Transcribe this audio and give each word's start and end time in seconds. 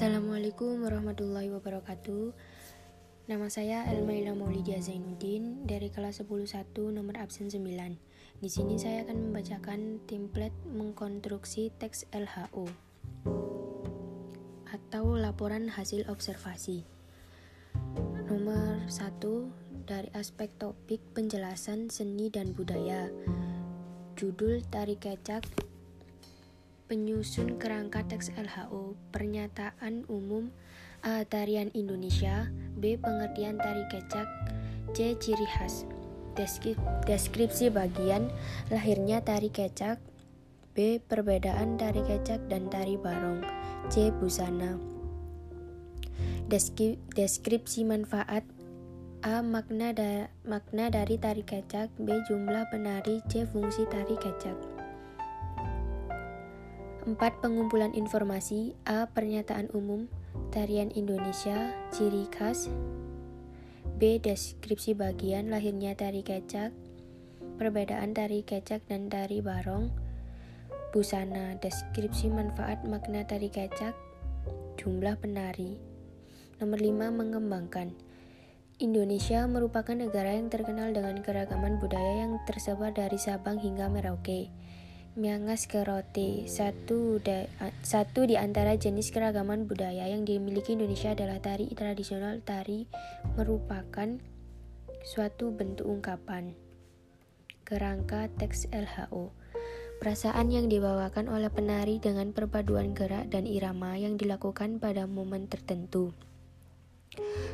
Assalamualaikum 0.00 0.80
warahmatullahi 0.80 1.52
wabarakatuh. 1.52 2.32
Nama 3.28 3.46
saya 3.52 3.84
Elmaila 3.84 4.32
Maulidia 4.32 4.80
Zainuddin 4.80 5.68
dari 5.68 5.92
kelas 5.92 6.24
101 6.24 6.72
nomor 6.88 7.20
absen 7.20 7.52
9 7.52 7.60
Di 8.40 8.48
sini 8.48 8.80
saya 8.80 9.04
akan 9.04 9.28
membacakan 9.28 10.00
template 10.08 10.56
mengkonstruksi 10.72 11.76
teks 11.76 12.08
LHO 12.16 12.64
atau 14.72 15.04
laporan 15.20 15.68
hasil 15.68 16.08
observasi. 16.08 16.88
Nomor 18.24 18.88
1 18.88 19.84
dari 19.84 20.08
aspek 20.16 20.48
topik 20.56 21.04
penjelasan 21.12 21.92
seni 21.92 22.32
dan 22.32 22.56
budaya. 22.56 23.12
Judul 24.16 24.64
Tari 24.64 24.96
Kecak 24.96 25.44
Penyusun 26.90 27.54
kerangka 27.62 28.02
teks 28.02 28.34
LHO, 28.34 28.98
pernyataan 29.14 30.10
umum 30.10 30.50
A. 31.06 31.22
Tarian 31.22 31.70
Indonesia 31.70 32.50
B. 32.74 32.98
Pengertian 32.98 33.62
tari 33.62 33.86
kecak 33.86 34.26
C. 34.90 35.14
Ciri 35.22 35.46
khas 35.46 35.86
Deskripsi 37.06 37.70
bagian 37.70 38.26
lahirnya 38.74 39.22
tari 39.22 39.54
kecak 39.54 40.02
B. 40.74 40.98
Perbedaan 40.98 41.78
tari 41.78 42.02
kecak 42.02 42.50
dan 42.50 42.66
tari 42.66 42.98
barong 42.98 43.46
C. 43.86 44.10
Busana 44.10 44.74
Deskripsi 47.14 47.86
manfaat 47.86 48.42
A. 49.22 49.46
Makna, 49.46 49.94
da 49.94 50.26
makna 50.42 50.90
dari 50.90 51.22
tari 51.22 51.46
kecak 51.46 51.94
B. 52.02 52.18
Jumlah 52.26 52.66
penari 52.74 53.22
C. 53.30 53.46
Fungsi 53.46 53.86
tari 53.86 54.18
kecak 54.18 54.79
4. 57.08 57.16
Pengumpulan 57.40 57.96
informasi 57.96 58.76
A. 58.84 59.08
Pernyataan 59.08 59.72
umum 59.72 60.04
Tarian 60.52 60.92
Indonesia 60.92 61.72
Ciri 61.88 62.28
khas 62.28 62.68
B. 63.96 64.20
Deskripsi 64.20 64.92
bagian 64.92 65.48
lahirnya 65.48 65.96
tari 65.96 66.20
kecak 66.20 66.76
Perbedaan 67.56 68.12
tari 68.12 68.44
kecak 68.44 68.84
dan 68.84 69.08
tari 69.08 69.40
barong 69.40 69.88
Busana 70.92 71.56
Deskripsi 71.56 72.28
manfaat 72.28 72.84
makna 72.84 73.24
tari 73.24 73.48
kecak 73.48 73.96
Jumlah 74.76 75.16
penari 75.16 75.80
Nomor 76.60 76.84
5. 76.84 77.16
Mengembangkan 77.16 77.96
Indonesia 78.76 79.48
merupakan 79.48 79.96
negara 79.96 80.36
yang 80.36 80.52
terkenal 80.52 80.92
dengan 80.92 81.16
keragaman 81.24 81.80
budaya 81.80 82.28
yang 82.28 82.36
tersebar 82.44 82.92
dari 82.92 83.16
Sabang 83.16 83.60
hingga 83.60 83.88
Merauke. 83.88 84.59
Miangas 85.20 85.68
Kerote, 85.68 86.48
satu, 86.48 87.20
da, 87.20 87.44
satu 87.84 88.24
di 88.24 88.40
antara 88.40 88.80
jenis 88.80 89.12
keragaman 89.12 89.68
budaya 89.68 90.08
yang 90.08 90.24
dimiliki 90.24 90.72
Indonesia 90.72 91.12
adalah 91.12 91.36
tari 91.44 91.68
tradisional. 91.76 92.40
Tari 92.40 92.88
merupakan 93.36 94.16
suatu 95.04 95.52
bentuk 95.52 95.84
ungkapan. 95.84 96.56
Kerangka 97.68 98.32
teks 98.40 98.72
LHO 98.72 99.36
Perasaan 100.00 100.48
yang 100.48 100.72
dibawakan 100.72 101.28
oleh 101.28 101.52
penari 101.52 102.00
dengan 102.00 102.32
perpaduan 102.32 102.96
gerak 102.96 103.28
dan 103.28 103.44
irama 103.44 104.00
yang 104.00 104.16
dilakukan 104.16 104.80
pada 104.80 105.04
momen 105.04 105.44
tertentu. 105.44 106.16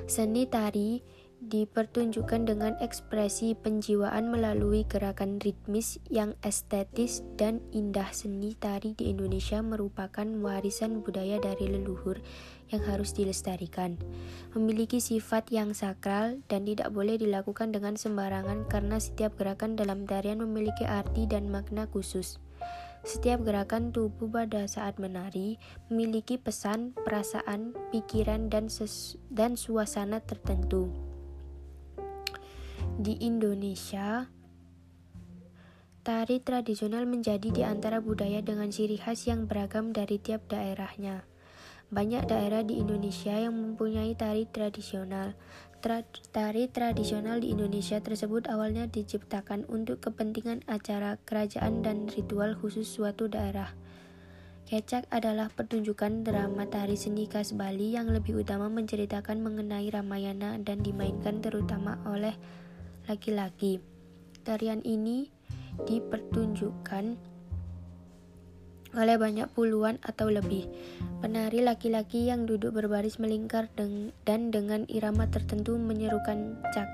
Seni 0.06 0.47
tari 0.47 1.03
dipertunjukkan 1.37 2.48
dengan 2.48 2.73
ekspresi 2.81 3.53
penjiwaan 3.53 4.33
melalui 4.33 4.89
gerakan 4.89 5.37
ritmis 5.39 6.01
yang 6.09 6.33
estetis 6.41 7.20
dan 7.37 7.61
indah. 7.77 8.09
Seni 8.11 8.56
tari 8.56 8.97
di 8.97 9.12
Indonesia 9.12 9.61
merupakan 9.61 10.25
warisan 10.41 11.05
budaya 11.05 11.37
dari 11.37 11.69
leluhur 11.69 12.25
yang 12.73 12.83
harus 12.89 13.12
dilestarikan. 13.12 14.01
Memiliki 14.57 14.98
sifat 14.98 15.52
yang 15.52 15.77
sakral 15.77 16.41
dan 16.48 16.64
tidak 16.64 16.91
boleh 16.91 17.20
dilakukan 17.20 17.70
dengan 17.70 18.01
sembarangan 18.01 18.64
karena 18.67 18.97
setiap 18.97 19.36
gerakan 19.36 19.77
dalam 19.77 20.08
tarian 20.08 20.41
memiliki 20.41 20.89
arti 20.89 21.29
dan 21.29 21.53
makna 21.53 21.85
khusus. 21.92 22.41
Setiap 23.07 23.47
gerakan 23.47 23.95
tubuh 23.95 24.27
pada 24.27 24.67
saat 24.67 24.98
menari 24.98 25.63
memiliki 25.86 26.42
pesan, 26.42 26.91
perasaan, 27.07 27.70
pikiran, 27.95 28.51
dan, 28.51 28.67
dan 29.30 29.55
suasana 29.55 30.18
tertentu. 30.18 31.05
Di 32.96 33.12
Indonesia, 33.20 34.24
tari 36.01 36.40
tradisional 36.40 37.05
menjadi 37.05 37.52
di 37.52 37.61
antara 37.61 38.01
budaya 38.01 38.40
dengan 38.40 38.73
ciri 38.73 38.96
khas 38.96 39.29
yang 39.29 39.45
beragam 39.45 39.92
dari 39.92 40.17
tiap 40.17 40.48
daerahnya. 40.48 41.29
Banyak 41.92 42.24
daerah 42.24 42.64
di 42.64 42.80
Indonesia 42.80 43.36
yang 43.36 43.52
mempunyai 43.52 44.17
tari 44.17 44.48
tradisional. 44.48 45.36
Tra 45.85 46.08
tari 46.33 46.73
tradisional 46.73 47.45
di 47.45 47.52
Indonesia 47.52 48.01
tersebut 48.01 48.48
awalnya 48.48 48.89
diciptakan 48.89 49.68
untuk 49.68 50.01
kepentingan 50.01 50.64
acara 50.64 51.20
kerajaan 51.29 51.85
dan 51.85 52.08
ritual 52.08 52.56
khusus 52.56 52.89
suatu 52.89 53.29
daerah. 53.29 53.77
Kecak 54.73 55.05
adalah 55.12 55.52
pertunjukan 55.52 56.24
drama 56.24 56.64
tari 56.64 56.96
seni 56.96 57.29
khas 57.29 57.52
Bali 57.52 57.92
yang 57.92 58.08
lebih 58.08 58.40
utama 58.40 58.73
menceritakan 58.73 59.45
mengenai 59.45 59.85
Ramayana 59.92 60.56
dan 60.64 60.80
dimainkan 60.80 61.45
terutama 61.45 62.01
oleh 62.08 62.33
laki-laki. 63.06 63.78
Tarian 64.42 64.83
ini 64.83 65.30
dipertunjukkan 65.86 67.05
oleh 68.96 69.17
banyak 69.20 69.52
puluhan 69.52 70.00
atau 70.00 70.33
lebih 70.33 70.67
penari 71.20 71.61
laki-laki 71.61 72.33
yang 72.33 72.48
duduk 72.48 72.72
berbaris 72.72 73.20
melingkar 73.20 73.68
dan 73.77 74.40
dengan 74.48 74.89
irama 74.89 75.28
tertentu 75.28 75.77
menyerukan 75.77 76.56
cak 76.72 76.89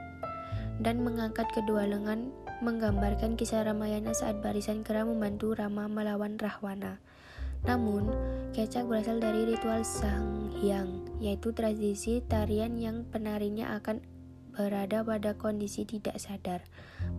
dan 0.82 1.04
mengangkat 1.06 1.46
kedua 1.54 1.86
lengan 1.86 2.34
menggambarkan 2.62 3.38
kisah 3.38 3.66
Ramayana 3.66 4.14
saat 4.14 4.38
barisan 4.42 4.82
kera 4.86 5.06
membantu 5.06 5.54
Rama 5.54 5.90
melawan 5.90 6.38
Rahwana. 6.38 7.02
Namun, 7.62 8.10
kecak 8.54 8.90
berasal 8.90 9.22
dari 9.22 9.46
ritual 9.46 9.86
Sang 9.86 10.50
Hyang, 10.58 11.06
yaitu 11.22 11.54
tradisi 11.54 12.18
tarian 12.26 12.74
yang 12.74 13.06
penarinya 13.06 13.78
akan 13.78 14.02
berada 14.52 15.00
pada 15.00 15.32
kondisi 15.34 15.88
tidak 15.88 16.20
sadar, 16.20 16.60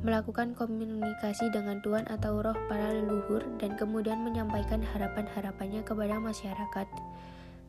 melakukan 0.05 0.53
komunikasi 0.53 1.49
dengan 1.49 1.81
Tuhan 1.81 2.05
atau 2.07 2.39
roh 2.39 2.57
para 2.69 2.94
leluhur, 2.94 3.44
dan 3.57 3.73
kemudian 3.75 4.21
menyampaikan 4.21 4.81
harapan-harapannya 4.81 5.81
kepada 5.81 6.22
masyarakat. 6.22 6.88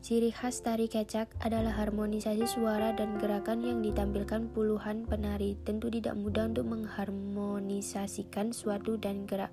Ciri 0.05 0.37
khas 0.37 0.61
tari 0.61 0.85
kecak 0.85 1.33
adalah 1.41 1.73
harmonisasi 1.81 2.45
suara 2.45 2.93
dan 2.93 3.17
gerakan 3.17 3.65
yang 3.65 3.81
ditampilkan 3.81 4.53
puluhan 4.53 5.09
penari. 5.09 5.57
Tentu 5.65 5.89
tidak 5.89 6.13
mudah 6.21 6.53
untuk 6.53 6.69
mengharmonisasikan 6.69 8.53
suatu 8.53 9.01
dan 9.01 9.25
gerak 9.25 9.49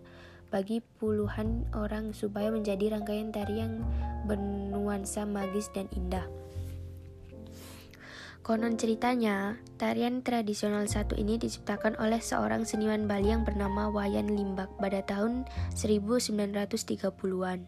bagi 0.52 0.84
puluhan 1.00 1.64
orang 1.72 2.12
supaya 2.12 2.52
menjadi 2.52 3.00
rangkaian 3.00 3.32
tari 3.32 3.64
yang 3.64 3.80
bernuansa 4.28 5.24
magis 5.24 5.72
dan 5.72 5.88
indah. 5.96 6.28
Konon 8.52 8.76
ceritanya, 8.76 9.56
tarian 9.80 10.28
tradisional 10.28 10.84
satu 10.84 11.16
ini 11.16 11.40
diciptakan 11.40 11.96
oleh 12.04 12.20
seorang 12.20 12.68
seniman 12.68 13.08
Bali 13.08 13.32
yang 13.32 13.48
bernama 13.48 13.88
Wayan 13.88 14.28
Limbak 14.28 14.68
pada 14.76 15.00
tahun 15.08 15.48
1930-an. 15.72 17.60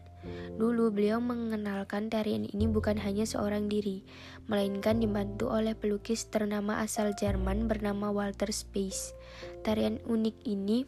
Dulu 0.60 0.84
beliau 0.92 1.24
mengenalkan 1.24 2.12
tarian 2.12 2.44
ini 2.44 2.68
bukan 2.68 3.00
hanya 3.00 3.24
seorang 3.24 3.72
diri, 3.72 4.04
melainkan 4.44 5.00
dibantu 5.00 5.48
oleh 5.48 5.72
pelukis 5.72 6.28
ternama 6.28 6.84
asal 6.84 7.16
Jerman 7.16 7.64
bernama 7.64 8.12
Walter 8.12 8.52
Space. 8.52 9.16
Tarian 9.64 10.04
unik 10.04 10.36
ini 10.44 10.84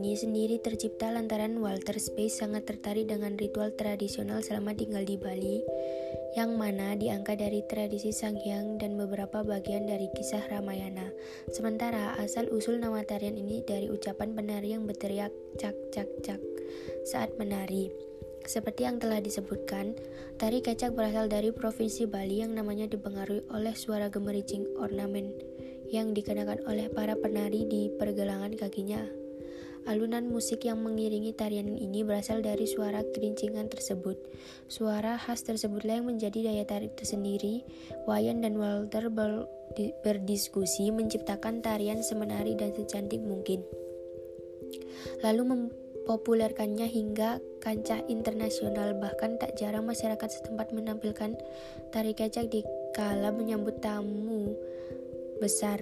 ini 0.00 0.16
sendiri 0.16 0.56
tercipta 0.64 1.12
lantaran 1.12 1.60
Walter 1.60 2.00
Space 2.00 2.40
sangat 2.40 2.64
tertarik 2.64 3.12
dengan 3.12 3.36
ritual 3.36 3.76
tradisional 3.76 4.40
selama 4.40 4.72
tinggal 4.72 5.04
di 5.04 5.20
Bali, 5.20 5.60
yang 6.40 6.56
mana 6.56 6.96
diangkat 6.96 7.36
dari 7.36 7.60
tradisi 7.68 8.08
Sanghyang 8.08 8.80
dan 8.80 8.96
beberapa 8.96 9.44
bagian 9.44 9.84
dari 9.84 10.08
kisah 10.16 10.40
Ramayana. 10.48 11.12
Sementara 11.52 12.16
asal-usul 12.16 12.80
nama 12.80 13.04
tarian 13.04 13.36
ini 13.36 13.60
dari 13.60 13.92
ucapan 13.92 14.32
penari 14.32 14.72
yang 14.72 14.88
berteriak 14.88 15.36
cak 15.60 15.76
cak 15.92 16.08
cak 16.24 16.40
saat 17.04 17.36
menari. 17.36 17.92
Seperti 18.48 18.88
yang 18.88 18.96
telah 18.96 19.20
disebutkan, 19.20 20.00
tari 20.40 20.64
kecak 20.64 20.96
berasal 20.96 21.28
dari 21.28 21.52
provinsi 21.52 22.08
Bali 22.08 22.40
yang 22.40 22.56
namanya 22.56 22.88
dipengaruhi 22.88 23.44
oleh 23.52 23.76
suara 23.76 24.08
gemericing 24.08 24.64
ornamen 24.80 25.36
yang 25.92 26.16
dikenakan 26.16 26.64
oleh 26.64 26.88
para 26.88 27.20
penari 27.20 27.68
di 27.68 27.92
pergelangan 28.00 28.56
kakinya 28.56 29.20
Alunan 29.88 30.28
musik 30.28 30.68
yang 30.68 30.84
mengiringi 30.84 31.32
tarian 31.32 31.72
ini 31.76 32.04
berasal 32.04 32.44
dari 32.44 32.68
suara 32.68 33.00
kerincingan 33.00 33.72
tersebut. 33.72 34.20
Suara 34.68 35.16
khas 35.16 35.40
tersebutlah 35.46 36.00
yang 36.00 36.08
menjadi 36.12 36.52
daya 36.52 36.64
tarik 36.68 36.98
tersendiri. 36.98 37.64
Wayan 38.04 38.44
dan 38.44 38.60
Walter 38.60 39.08
ber 39.08 39.48
berdiskusi 40.02 40.90
menciptakan 40.90 41.62
tarian 41.62 42.02
semenari 42.02 42.58
dan 42.58 42.74
secantik 42.74 43.22
mungkin. 43.22 43.62
Lalu 45.22 45.42
mempopulerkannya 45.46 46.90
hingga 46.90 47.38
kancah 47.62 48.02
internasional 48.10 48.98
bahkan 48.98 49.38
tak 49.38 49.54
jarang 49.56 49.86
masyarakat 49.86 50.28
setempat 50.28 50.74
menampilkan 50.74 51.38
tari 51.94 52.12
kecak 52.12 52.50
di 52.50 52.66
kala 52.92 53.30
menyambut 53.30 53.78
tamu 53.78 54.52
besar. 55.38 55.80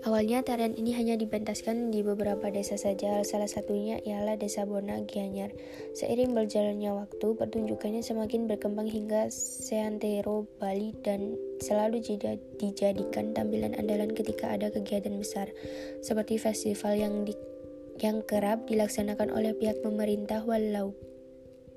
Awalnya 0.00 0.40
tarian 0.40 0.72
ini 0.80 0.96
hanya 0.96 1.12
dipentaskan 1.20 1.92
di 1.92 2.00
beberapa 2.00 2.48
desa 2.48 2.80
saja, 2.80 3.20
salah 3.20 3.52
satunya 3.52 4.00
ialah 4.00 4.40
desa 4.40 4.64
Bona 4.64 5.04
Gianyar. 5.04 5.52
Seiring 5.92 6.32
berjalannya 6.32 6.88
waktu, 7.04 7.36
pertunjukannya 7.36 8.00
semakin 8.00 8.48
berkembang 8.48 8.88
hingga 8.88 9.28
seantero 9.28 10.48
Bali 10.56 10.96
dan 11.04 11.36
selalu 11.60 12.00
dijadikan 12.56 13.36
tampilan 13.36 13.76
andalan 13.76 14.08
ketika 14.16 14.56
ada 14.56 14.72
kegiatan 14.72 15.12
besar, 15.20 15.52
seperti 16.00 16.40
festival 16.40 16.96
yang 16.96 17.28
di, 17.28 17.36
yang 18.00 18.24
kerap 18.24 18.64
dilaksanakan 18.72 19.28
oleh 19.28 19.52
pihak 19.52 19.84
pemerintah 19.84 20.40
walau 20.48 20.96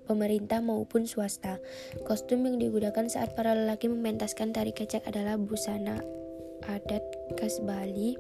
pemerintah 0.08 0.64
maupun 0.64 1.04
swasta. 1.04 1.60
Kostum 2.08 2.48
yang 2.48 2.56
digunakan 2.56 3.04
saat 3.12 3.36
para 3.36 3.52
lelaki 3.52 3.92
mementaskan 3.92 4.56
tari 4.56 4.72
kecak 4.72 5.04
adalah 5.04 5.36
busana 5.36 6.23
adat 6.68 7.04
khas 7.40 7.64
Bali, 7.64 8.20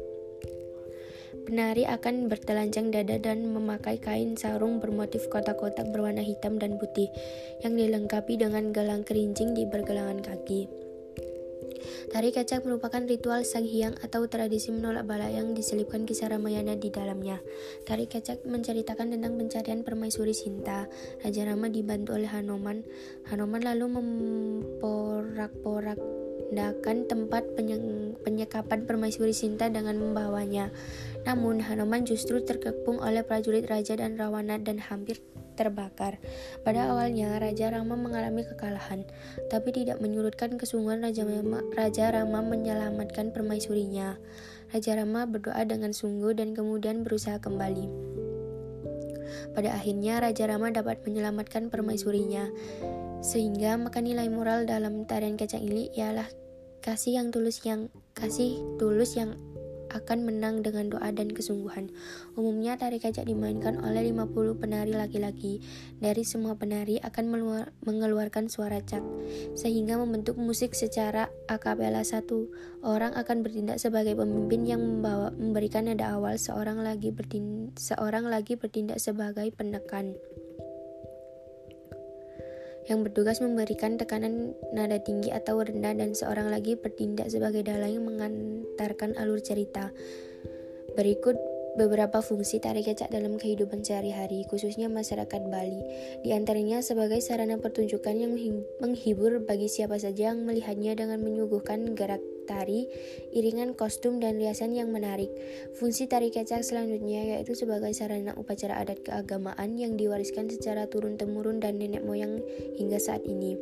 penari 1.44 1.84
akan 1.84 2.31
bertelanjang 2.31 2.92
dada 2.92 3.19
dan 3.19 3.51
memakai 3.51 4.00
kain 4.00 4.40
sarung 4.40 4.80
bermotif 4.80 5.28
kotak-kotak 5.28 5.92
berwarna 5.92 6.24
hitam 6.24 6.56
dan 6.60 6.80
putih 6.80 7.12
yang 7.62 7.75
dilengkapi 7.75 8.38
dengan 8.40 8.72
gelang 8.72 9.04
kerincing 9.04 9.54
di 9.56 9.66
pergelangan 9.68 10.24
kaki. 10.24 10.68
Tari 11.84 12.31
kecak 12.31 12.63
merupakan 12.63 13.04
ritual 13.04 13.44
sang 13.44 13.68
hyang 13.68 13.92
atau 14.00 14.24
tradisi 14.30 14.72
menolak 14.72 15.04
bala 15.04 15.28
yang 15.28 15.51
diselipkan 15.57 16.07
kisah 16.07 16.31
Ramayana 16.31 16.80
di 16.80 16.88
dalamnya. 16.94 17.42
Tari 17.84 18.07
kecak 18.07 18.48
menceritakan 18.48 19.12
tentang 19.18 19.36
pencarian 19.36 19.84
permaisuri 19.84 20.31
Sinta. 20.31 20.88
Raja 21.25 21.44
Rama 21.44 21.68
dibantu 21.68 22.16
oleh 22.16 22.30
Hanoman. 22.30 22.88
Hanoman 23.28 23.66
lalu 23.66 24.00
memporak-porak 24.00 26.23
menandakan 26.51 27.07
tempat 27.07 27.44
penyekapan 28.22 28.86
permaisuri 28.86 29.31
Sinta 29.31 29.72
dengan 29.72 29.95
membawanya. 29.95 30.69
Namun, 31.24 31.63
Hanuman 31.63 32.04
justru 32.04 32.44
terkepung 32.44 33.00
oleh 33.00 33.24
prajurit 33.24 33.63
raja 33.66 33.95
dan 33.95 34.19
Rawana 34.19 34.60
dan 34.60 34.78
hampir 34.78 35.24
terbakar. 35.56 36.19
Pada 36.68 36.92
awalnya, 36.92 37.40
Raja 37.40 37.72
Rama 37.72 37.95
mengalami 37.95 38.44
kekalahan, 38.44 39.07
tapi 39.48 39.72
tidak 39.72 40.01
menyurutkan 40.04 40.60
kesungguhan 40.60 41.01
Raja 41.01 41.24
Rama, 41.24 41.63
Raja 41.74 42.12
Rama 42.12 42.44
menyelamatkan 42.44 43.31
permaisurinya. 43.31 44.19
Raja 44.74 44.98
Rama 44.98 45.30
berdoa 45.30 45.63
dengan 45.63 45.94
sungguh 45.94 46.34
dan 46.34 46.57
kemudian 46.57 47.06
berusaha 47.06 47.38
kembali. 47.39 47.88
Pada 49.54 49.74
akhirnya, 49.78 50.22
Raja 50.22 50.50
Rama 50.50 50.74
dapat 50.74 51.01
menyelamatkan 51.06 51.69
permaisurinya. 51.69 52.50
Sehingga 53.24 53.80
maka 53.80 54.04
nilai 54.04 54.28
moral 54.28 54.68
dalam 54.68 55.08
tarian 55.08 55.40
kecang 55.40 55.64
ini 55.64 55.90
ialah 55.96 56.28
Kasih 56.84 57.16
yang 57.16 57.31
tulus 57.31 57.64
yang 57.64 57.88
kasih 58.12 58.60
tulus 58.75 59.16
yang 59.16 59.40
akan 59.88 60.28
menang 60.28 60.68
dengan 60.68 60.92
doa 60.92 61.16
dan 61.16 61.31
kesungguhan. 61.31 61.88
Umumnya 62.36 62.75
tari 62.75 63.00
kecak 63.00 63.24
dimainkan 63.24 63.80
oleh 63.80 64.12
50 64.12 64.60
penari 64.60 64.92
laki-laki. 64.92 65.64
Dari 66.04 66.28
semua 66.28 66.60
penari 66.60 67.00
akan 67.00 67.24
mengeluarkan 67.88 68.52
suara 68.52 68.84
cak 68.84 69.00
sehingga 69.56 69.96
membentuk 69.96 70.36
musik 70.36 70.75
secara 70.75 71.31
akapela 71.48 72.04
satu. 72.04 72.52
Orang 72.84 73.16
akan 73.16 73.48
bertindak 73.48 73.80
sebagai 73.80 74.20
pemimpin 74.20 74.68
yang 74.68 74.84
membawa 74.84 75.31
memberikan 75.40 75.88
nada 75.88 76.20
awal, 76.20 76.36
seorang 76.36 76.84
lagi 76.84 77.16
bertindak, 77.16 77.80
seorang 77.80 78.28
lagi 78.28 78.60
bertindak 78.60 79.00
sebagai 79.00 79.48
penekan 79.56 80.20
yang 82.90 83.06
bertugas 83.06 83.40
memberikan 83.40 83.96
tekanan 83.96 84.56
nada 84.76 85.00
tinggi 85.00 85.32
atau 85.32 85.60
rendah 85.62 85.96
dan 85.96 86.12
seorang 86.12 86.52
lagi 86.52 86.76
bertindak 86.76 87.32
sebagai 87.32 87.64
dalang 87.64 87.96
yang 87.96 88.06
mengantarkan 88.06 89.16
alur 89.16 89.40
cerita. 89.40 89.92
Berikut 90.94 91.40
beberapa 91.74 92.22
fungsi 92.22 92.62
tari 92.62 92.86
kecak 92.86 93.10
dalam 93.10 93.42
kehidupan 93.42 93.82
sehari-hari, 93.82 94.46
khususnya 94.46 94.90
masyarakat 94.90 95.42
Bali. 95.50 95.82
Di 96.22 96.36
antaranya 96.36 96.86
sebagai 96.86 97.18
sarana 97.22 97.58
pertunjukan 97.58 98.14
yang 98.14 98.34
menghibur 98.78 99.42
bagi 99.42 99.70
siapa 99.70 99.98
saja 99.98 100.34
yang 100.34 100.46
melihatnya 100.46 100.94
dengan 100.94 101.22
menyuguhkan 101.22 101.98
gerak 101.98 102.22
tari, 102.45 102.88
iringan 103.31 103.74
kostum, 103.74 104.22
dan 104.22 104.40
riasan 104.40 104.75
yang 104.75 104.92
menarik. 104.94 105.31
Fungsi 105.80 106.06
tari 106.06 106.30
kecak 106.30 106.62
selanjutnya 106.62 107.38
yaitu 107.38 107.56
sebagai 107.56 107.92
sarana 107.95 108.36
upacara 108.36 108.80
adat 108.80 109.01
keagamaan 109.04 109.75
yang 109.80 109.95
diwariskan 109.95 110.51
secara 110.51 110.86
turun-temurun 110.88 111.63
dan 111.63 111.80
nenek 111.80 112.04
moyang 112.04 112.44
hingga 112.78 113.00
saat 113.01 113.24
ini. 113.24 113.56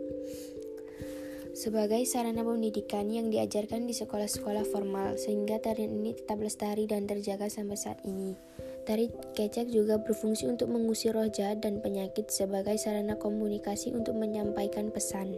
Sebagai 1.52 2.08
sarana 2.08 2.48
pendidikan 2.48 3.12
yang 3.12 3.28
diajarkan 3.28 3.84
di 3.84 3.94
sekolah-sekolah 3.94 4.66
formal, 4.66 5.20
sehingga 5.20 5.60
tarian 5.60 5.92
ini 5.94 6.16
tetap 6.16 6.40
lestari 6.40 6.88
dan 6.88 7.06
terjaga 7.06 7.52
sampai 7.52 7.76
saat 7.76 8.00
ini. 8.08 8.34
Tari 8.82 9.14
kecak 9.38 9.70
juga 9.70 10.02
berfungsi 10.02 10.50
untuk 10.50 10.74
mengusir 10.74 11.14
roh 11.14 11.30
jahat 11.30 11.62
dan 11.62 11.78
penyakit 11.84 12.34
sebagai 12.34 12.82
sarana 12.82 13.14
komunikasi 13.14 13.94
untuk 13.94 14.18
menyampaikan 14.18 14.90
pesan. 14.90 15.38